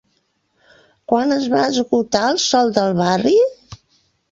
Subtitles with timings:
[1.13, 3.37] Quan es va esgotar el sòl del barri?